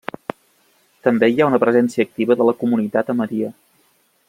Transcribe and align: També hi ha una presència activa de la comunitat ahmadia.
També 1.07 1.29
hi 1.33 1.43
ha 1.43 1.49
una 1.51 1.59
presència 1.65 2.07
activa 2.07 2.39
de 2.41 2.49
la 2.51 2.57
comunitat 2.65 3.13
ahmadia. 3.15 3.53